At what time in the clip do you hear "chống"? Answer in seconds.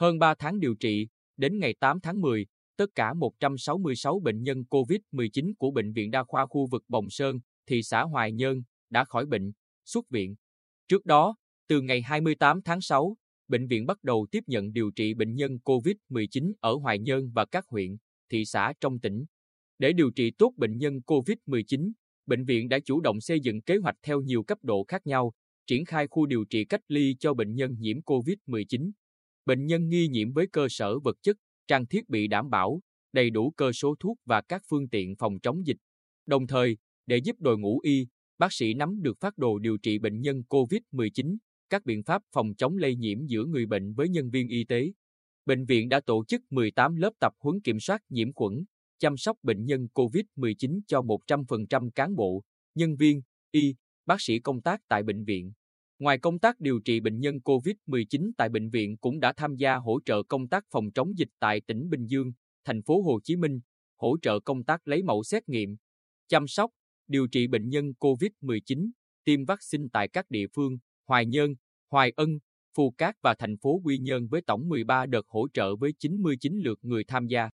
35.40-35.66, 42.54-42.76, 60.94-61.18